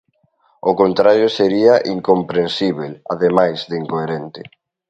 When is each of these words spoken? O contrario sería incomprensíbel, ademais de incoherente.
O 0.69 0.71
contrario 0.81 1.27
sería 1.37 1.75
incomprensíbel, 1.95 2.91
ademais 3.13 3.57
de 3.69 3.75
incoherente. 3.81 4.41